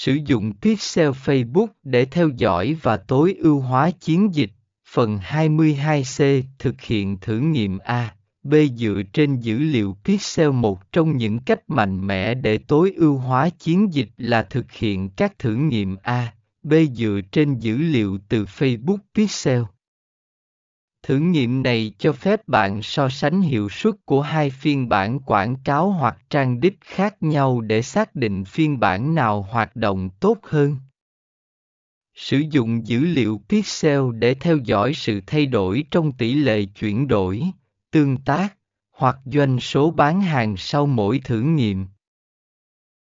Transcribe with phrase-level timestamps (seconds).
[0.00, 4.50] Sử dụng Pixel Facebook để theo dõi và tối ưu hóa chiến dịch.
[4.88, 11.16] Phần 22C thực hiện thử nghiệm A, B dựa trên dữ liệu Pixel một trong
[11.16, 15.54] những cách mạnh mẽ để tối ưu hóa chiến dịch là thực hiện các thử
[15.54, 19.62] nghiệm A, B dựa trên dữ liệu từ Facebook Pixel.
[21.08, 25.56] Thử nghiệm này cho phép bạn so sánh hiệu suất của hai phiên bản quảng
[25.64, 30.38] cáo hoặc trang đích khác nhau để xác định phiên bản nào hoạt động tốt
[30.42, 30.76] hơn.
[32.14, 37.08] Sử dụng dữ liệu pixel để theo dõi sự thay đổi trong tỷ lệ chuyển
[37.08, 37.42] đổi,
[37.90, 38.56] tương tác
[38.90, 41.86] hoặc doanh số bán hàng sau mỗi thử nghiệm.